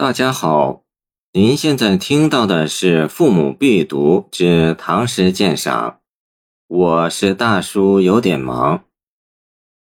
[0.00, 0.84] 大家好，
[1.32, 5.90] 您现在听到的是《父母必读之唐诗鉴赏》，
[6.68, 8.84] 我是大叔，有点忙。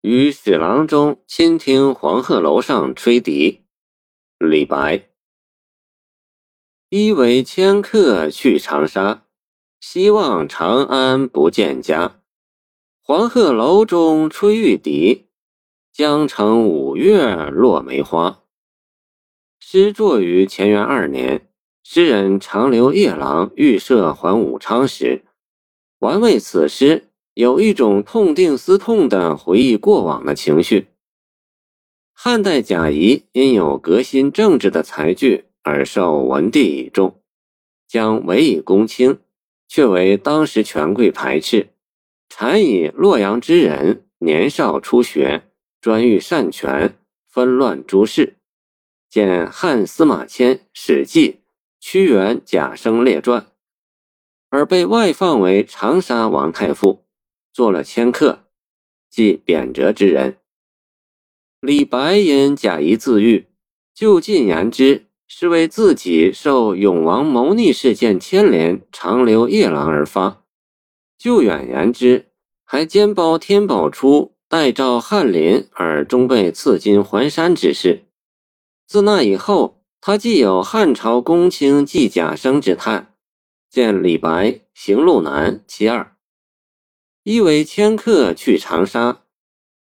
[0.00, 3.62] 于史郎中倾听黄鹤楼上吹笛，
[4.40, 5.08] 李白。
[6.88, 9.22] 一为迁客去长沙，
[9.78, 12.20] 希望长安不见家。
[13.04, 15.28] 黄鹤楼中吹玉笛，
[15.92, 18.41] 江城五月落梅花。
[19.74, 21.48] 诗作于乾元二年，
[21.82, 25.24] 诗人长留夜郎预设还武昌时，
[26.00, 30.88] 玩味此诗，有一种痛定思痛的回忆过往的情绪。
[32.12, 37.22] 汉代贾谊因有革新政治的才具而受文帝倚重，
[37.88, 39.20] 将委以公卿，
[39.66, 41.70] 却为当时权贵排斥，
[42.28, 45.44] 禅以洛阳之人年少初学，
[45.80, 46.94] 专欲擅权，
[47.26, 48.36] 纷乱诸事。
[49.12, 51.32] 见汉司马迁《史记·
[51.78, 53.42] 屈原贾生列传》，
[54.48, 57.04] 而被外放为长沙王太傅，
[57.52, 58.44] 做了迁客，
[59.10, 60.38] 即贬谪之人。
[61.60, 63.48] 李白因贾谊自喻，
[63.92, 70.44] 就近言之，是为自己受永王谋逆事件牵连，长留夜郎而发；
[71.18, 72.30] 就远言之，
[72.64, 78.04] 还兼包天宝初代召翰林而终被赐金还山之事。
[78.92, 83.14] 自那以后，他既有汉朝公卿季贾生之叹，
[83.70, 86.14] 见李白《行路难》其二。
[87.22, 89.22] 一为迁客去长沙，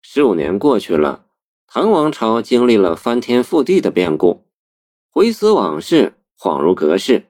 [0.00, 1.24] 十五年过去了，
[1.66, 4.44] 唐王朝经历了翻天覆地的变故，
[5.10, 7.24] 回思往事，恍如隔世。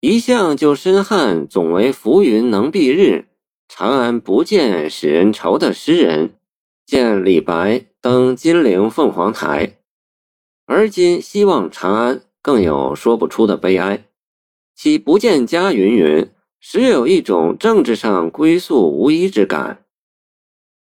[0.00, 3.28] 一向就深汉总为浮云能蔽日，
[3.68, 6.34] 长安不见使人愁的诗人，
[6.84, 9.78] 见李白登金陵凤凰台。
[10.72, 14.06] 而今希望长安，更有说不出的悲哀。
[14.74, 19.84] 其不见家云云，实有一种政治上归宿无依之感。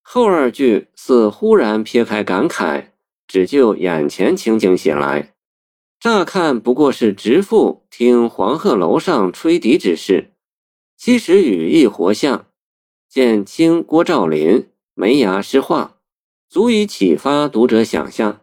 [0.02, 2.92] 后二句似忽然撇开感慨，
[3.28, 5.34] 只就眼前情景写来。
[6.00, 10.32] 乍看不过是直赋听黄鹤楼上吹笛之事，
[10.96, 12.46] 其实语意活像。
[13.10, 15.98] 见清郭兆林眉牙诗画，
[16.48, 18.40] 足以启发读者想象。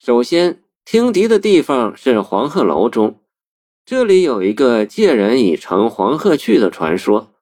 [0.00, 3.20] 首先，听笛的地方是黄鹤楼中，
[3.84, 7.34] 这里有一个借人已乘黄鹤去的传说。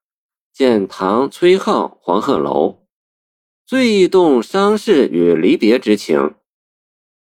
[0.55, 2.69] 见唐崔颢《黄鹤楼》，
[3.67, 6.35] 最易动伤逝与离别之情。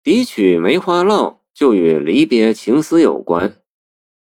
[0.02, 3.58] 笛曲《梅花烙》就与离别情思有关。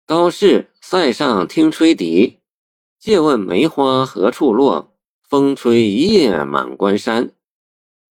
[0.07, 2.41] 高适塞上听吹笛，
[3.01, 4.93] 借问梅花何处落？
[5.27, 7.31] 风吹一夜满关山。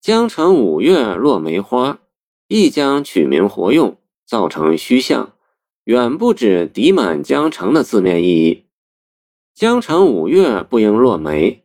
[0.02, 2.00] 江城五月落梅花。
[2.47, 5.34] 亦将取名活用，造成虚像，
[5.84, 8.66] 远不止敌满江城的字面意义。
[9.53, 11.63] 江城五月不应落梅，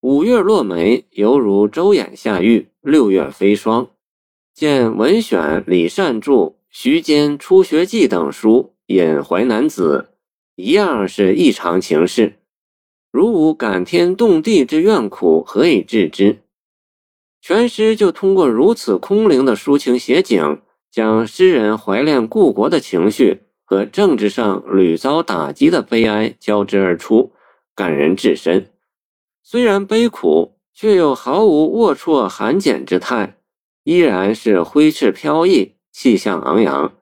[0.00, 3.90] 五月落梅犹如周眼下玉，六月飞霜。
[4.54, 6.32] 见文选李善著
[6.68, 10.10] 《徐坚初学记》等书，引《淮南子》，
[10.56, 12.40] 一样是异常情事。
[13.12, 16.40] 如无感天动地之怨苦，何以治之？
[17.48, 20.60] 全诗就通过如此空灵的抒情写景，
[20.90, 27.32] 将诗人怀恋故国的情绪和政治上屡遭打击的悲哀交织而出，
[27.74, 28.70] 感人至深。
[29.42, 33.38] 虽然悲苦，却又毫无龌龊寒简之态，
[33.82, 36.92] 依然是挥斥飘逸，气象昂扬。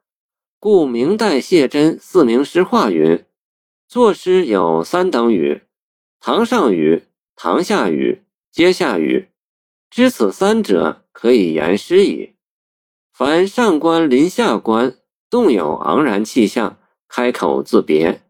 [0.61, 3.25] 故明代谢真《四明诗话》云
[3.91, 5.63] ：“作诗有三等语，
[6.21, 7.03] 堂上语、
[7.35, 9.27] 堂下语、阶下语。”
[9.91, 12.35] 知此三者，可以言诗矣。
[13.13, 14.97] 凡上官临下官，
[15.31, 16.77] 动有昂然气象，
[17.09, 18.21] 开口自别。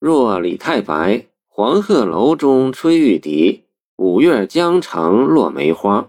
[0.00, 1.14] 若李太白
[1.46, 3.64] 《黄鹤楼中吹玉笛，
[3.96, 6.00] 五月江城落梅花》，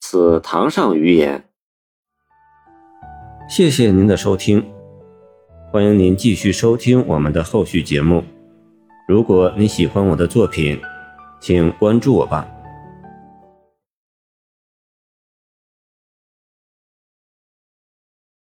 [0.00, 1.44] 此堂上语言。
[3.48, 4.64] 谢谢您的收听，
[5.72, 8.22] 欢迎您继续收听我们的后续节目。
[9.08, 10.80] 如果你喜欢我的作品，
[11.40, 12.46] 请关注我吧。